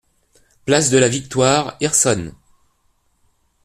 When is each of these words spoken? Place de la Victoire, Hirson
Place 0.65 0.89
de 0.89 0.97
la 0.97 1.07
Victoire, 1.07 1.77
Hirson 1.79 2.33